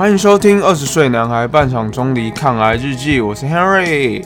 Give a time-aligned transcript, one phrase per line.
[0.00, 4.24] 欢迎收听《二十岁男孩半场中离抗癌日记》，我是 Henry。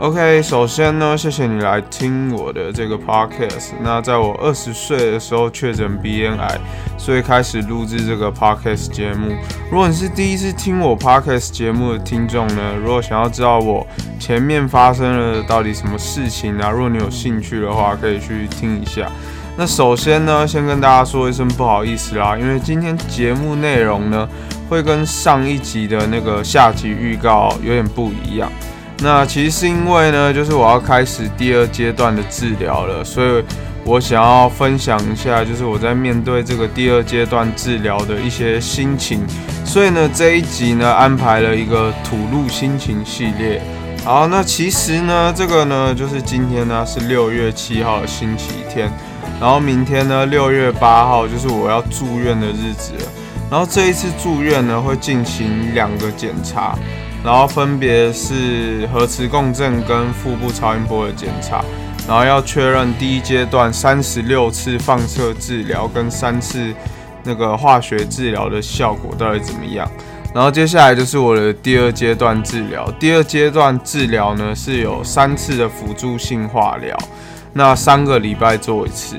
[0.00, 3.74] OK，首先呢，谢谢你来听我的这个 podcast。
[3.80, 6.58] 那在我二十岁的时候确诊鼻咽癌，
[6.98, 9.32] 所以开始录制这个 podcast 节目。
[9.70, 13.86] 如果你是第一次听我 podcast 节目的听众呢，如果想要知道我
[14.18, 19.08] 前面发生了到底什么事情啊，如果你有兴趣的话，可以去听一下。
[19.56, 24.28] 那首先呢，先跟大家说一声不好意思啦，因为今天节目内容呢，
[24.68, 28.50] 会跟上一集的那个下集预告有点不一样。
[28.98, 33.44] 那其实是因为呢，就是我要开始第二阶段的治疗了，所以
[33.84, 39.20] 我想要分享一下，就是我在面对这个第二阶段治疗的一些心情。
[39.64, 43.62] 所以呢，这一集呢安排了一个吐露心情系列。
[44.04, 48.92] 好，那其实呢，这个呢就是今天呢是六月七号星期天，
[49.40, 53.12] 然后明天呢六月八号就是我要住院的日子了。
[53.50, 56.76] 然后这一次住院呢会进行两个检查。
[57.24, 61.64] 然后分别是核磁共振跟腹部超音波的检查，
[62.06, 66.70] 然后要确认第一阶段三十六次放射治疗跟三次
[67.22, 69.90] 那个化学治疗的效果到底怎么样。
[70.34, 76.94] 然后接下来就是我的第二阶段治疗，第二阶段治疗呢是有三次的辅助性化疗，
[77.54, 79.16] 那三个礼拜做一次。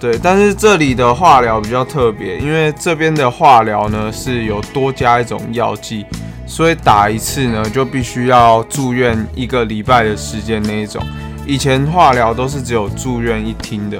[0.00, 6.04] 对，但是这里的化疗比较特别，因为这边的化疗呢是有多加一种药剂。
[6.46, 11.02] 所以打一次呢，就必须要住院一个礼拜的时间那一种。
[11.46, 13.98] 以前化疗都是只有住院一听的，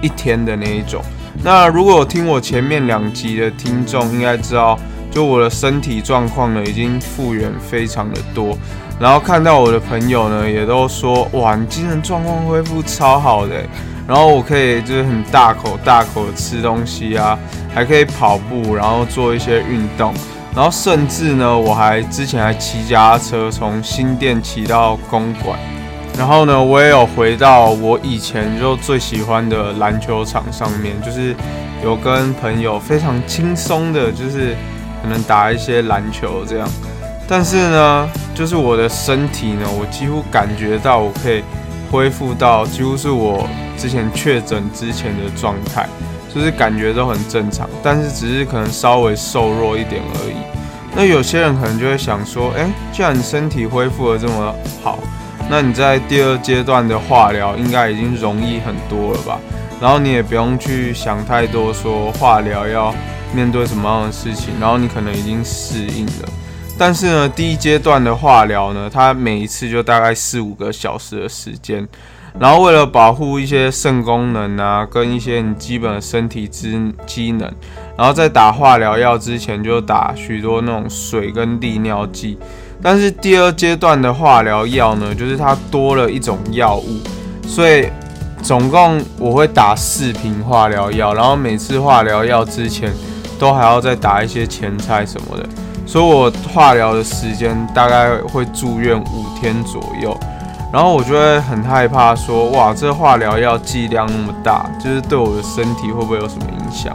[0.00, 1.02] 一天的那一种。
[1.42, 4.78] 那如果听我前面两集的听众应该知道，
[5.10, 8.56] 就我的身体状况呢已经复原非常的多。
[8.98, 13.54] 然后看到我的朋友呢也都说，哇，你精神状况恢复超好的。
[14.06, 17.38] 然后我可以就是很大口大口的吃东西啊，
[17.72, 20.12] 还可以跑步，然后做一些运动。
[20.52, 25.56] 然后甚至呢，我还之前还骑脚踏车从新店骑到公馆，
[26.18, 31.36] 然后呢，我也有回到我以前就最喜欢的篮球场上面，就是
[31.84, 34.56] 有跟朋友非常轻松的，就是
[35.02, 36.68] 可能打一些篮球这样。
[37.28, 41.42] 但是呢，就是我的身体呢，我几乎感觉到我可以
[41.90, 45.88] 恢复到几乎是我之前确诊之前的状态。
[46.32, 50.36] 就是感觉都很正常，但是只是可能稍微瘦弱一点而已。
[50.94, 55.00] 那有些人可能就会想说，哎，既然你身体恢复的这么好，
[55.50, 59.40] 那你在第二阶段的化疗应该已经容易很多了吧？
[59.80, 62.94] 然后你也不用去想太多，说化疗要
[63.34, 66.28] 面对什么样的事情，然后你可能已经适应了。
[66.78, 71.86] 但是呢，第一阶段的化疗呢，它每一次就大概四五个小时的时间。
[72.38, 77.52] 然后为了保护一些肾功能啊，跟一些你基本的身体之机能，
[77.98, 82.38] 然后在打化疗药之前就打许多那种水跟利尿剂。
[82.80, 87.00] 但是第二阶段的化疗药呢，就是它多了一种药物，
[87.46, 87.88] 所以
[88.42, 92.90] 总共我会打四瓶化疗药，然后每次化疗药之前
[93.40, 95.48] 都还要再打一些前菜什么的，
[95.86, 100.16] 所以我化疗的时间大概会住院五天左右。
[100.72, 106.94] 然后我就会很害怕，说哇，这化疗药剂量那么大，就是对我的身体会不会有什么影响？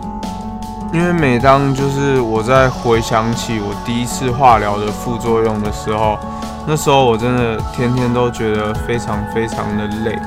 [0.94, 6.18] 因为每当就是我在回想起我第一次化疗的副作用的时候，
[6.66, 10.18] 那时候我真的天天都觉得非常非常的累。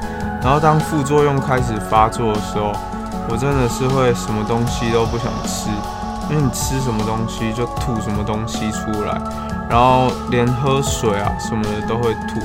[0.43, 2.73] 然后当副作用开始发作的时候，
[3.31, 5.71] 我真的是会什么东西都不想吃，
[6.31, 9.21] 因为你吃什么东西就吐什么东西出来，
[9.69, 12.41] 然后连喝水啊什么的都会吐。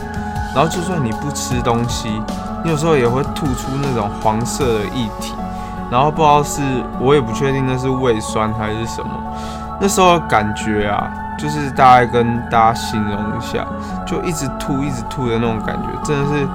[0.56, 2.22] 然后就算你不吃东西，
[2.64, 5.34] 你有时候也会吐出那种黄色的液体，
[5.90, 6.62] 然后不知道是
[7.00, 9.10] 我也不确定那是胃酸还是什么。
[9.82, 13.66] 那时候感觉啊，就是大概跟大家形容一下，
[14.06, 16.48] 就一直吐一直吐的那种感觉，真的是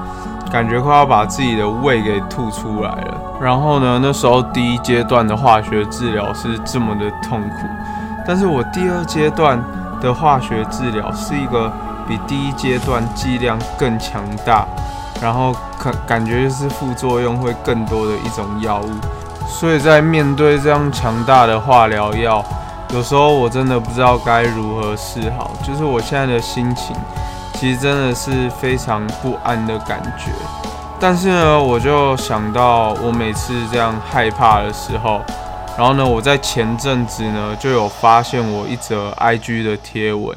[0.50, 3.20] 感觉快要把自己的胃给吐出来了。
[3.40, 7.66] 然后呢，那时候第一阶段的化学治疗是这么的痛苦，
[8.26, 9.62] 但是我第二阶段
[10.00, 11.72] 的化学治疗是一个。
[12.08, 14.66] 比第一阶段剂量更强大，
[15.20, 18.88] 然后可感觉就是副作用会更多的一种药物，
[19.46, 22.42] 所以在面对这样强大的化疗药，
[22.94, 25.50] 有时候我真的不知道该如何是好。
[25.62, 26.96] 就是我现在的心情，
[27.58, 30.30] 其实真的是非常不安的感觉。
[31.00, 35.20] 但是呢，我就想到我每次这样害怕的时候，
[35.76, 40.36] 然后呢，我在前阵子呢就有发现我一则 IG 的贴文。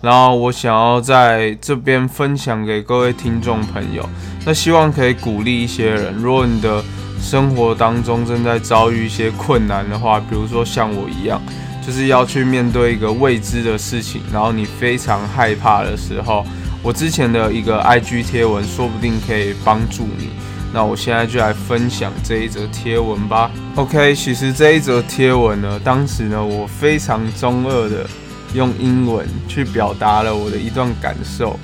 [0.00, 4.08] 然后我想要在这边分享给各位听众朋友，
[4.46, 6.14] 那希望可以鼓励一些人。
[6.14, 6.82] 如果你的
[7.20, 11.38] 生活当中正在遭遇一些困难的话，比如说像我一样，
[11.86, 16.46] 就是要去面对一个未知的事情，然后你非常害怕的时候，
[16.82, 20.30] 我之前的一个 IG 贴文说不定可以帮助你。
[20.72, 23.50] 那我现在就来分享这一则贴文吧。
[23.74, 28.06] OK，其实这一则贴文呢，当时呢我非常中二的
[28.54, 31.58] 用英文去表达了我的一段感受。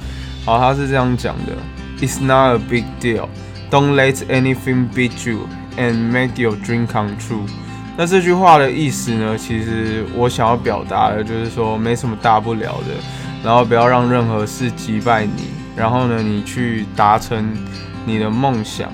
[0.44, 1.52] 好，他是这样讲的
[2.04, 3.28] ：It's not a big deal.
[3.70, 7.48] Don't let anything beat you and make your dream come true.
[7.96, 12.94] 那这句话的意思呢，其实我想要表达的就是说，没什么大不了的，
[13.46, 15.44] 然后不要让任何事击败你，
[15.74, 17.56] 然后呢，你去达成。
[18.08, 18.88] 你的梦想，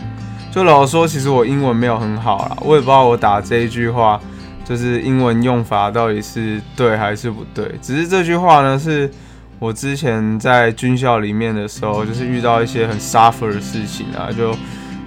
[0.50, 4.18] 就老实说，其实我英文没有很好啦，我也不知道我打这一句话，
[4.64, 7.74] 就是英文用法到底是对还是不对。
[7.82, 9.10] 只是这句话呢，是
[9.58, 14.52] 我之前在军校里面的时候，就是遇到一些很 suffer 的事情啊，就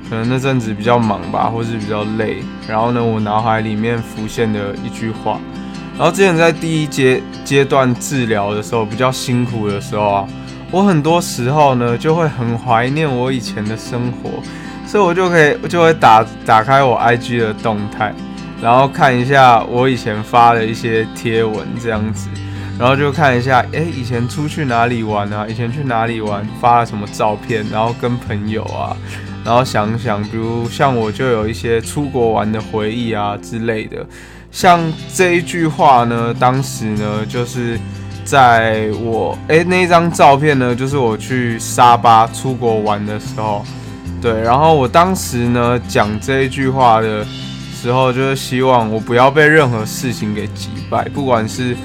[0.07, 5.39] 可能那阵子比较忙吧，或是比较累，然后呢，我脑海里面浮现的一句话。
[5.97, 10.27] 然后之前在第一阶阶段治疗的时候，比较辛苦的时候啊。
[10.71, 14.29] 我很多时候呢，就会很怀念我以前的生活，
[14.85, 18.13] 所以我就可以就会打打开我 IG 的动态，
[18.61, 22.27] 然后看一下我以前发的一些贴文这样子，
[22.77, 25.45] 然后就看一下，哎，以前出去哪里玩啊？
[25.47, 26.45] 以前去哪里玩？
[26.59, 27.65] 发了什么照片？
[27.71, 28.97] 然后跟朋友啊，
[29.45, 34.05] 然后想想，比如像我就有一些出国玩的回忆啊之类的，
[34.51, 37.79] 像这一句话呢，当时呢就是。
[38.25, 43.63] 在我哎那张照片呢，就是我去沙巴出国玩的时候，
[44.19, 47.23] 对，然后我当时呢讲这一句话的
[47.79, 51.77] 时候，就是希望我不要被任何事情给击败，不管是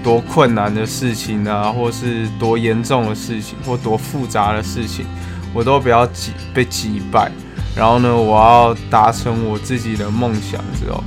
[0.00, 5.04] 多困难的事情啊，或是多严重的事情，或多复杂的事情，
[5.52, 7.30] 我都不要击被击败。
[7.76, 11.02] 然后呢，我要达成我自己的梦想之后，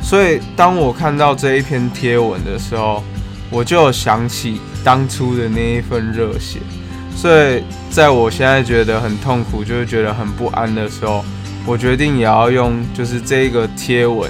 [0.00, 3.02] 所以当我看到这一篇贴文的时候。
[3.48, 6.58] 我就想起当初的那一份热血，
[7.14, 11.24] 所以在我现在觉得很痛苦，就是觉得很不安的时候，
[11.64, 14.28] 我决定也要用就是这个贴文，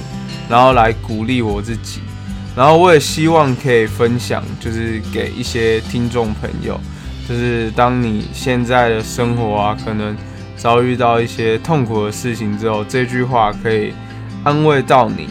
[0.51, 2.03] 然后来鼓励我自己，
[2.55, 6.79] 然后我也希望可以分享，就是给一些听众朋友，
[7.29, 10.17] 就是当你现在的生活啊，可能
[10.57, 13.93] 遭遇到一些痛苦的事情之后，这句话可以
[14.45, 15.29] 安慰到你。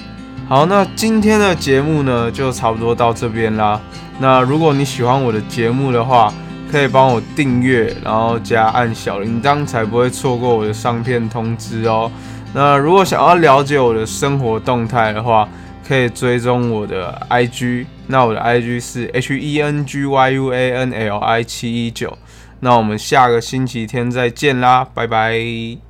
[0.48, 3.80] 好，那今天的节目呢，就差不多到这边啦。
[4.20, 6.34] 那如果你喜欢我的节目的话，
[6.72, 12.12] 可以帮我订阅，然后加按小铃铛，才不会错过我的上片通知哦。
[12.58, 15.46] 那如果想要了解我的生活动态的话，
[15.86, 17.86] 可以追踪我的 IG。
[18.08, 22.18] 那我的 IG 是 H E N G Y U A N L I 七一九。
[22.62, 25.85] 那我们下个星期天再见啦，拜拜。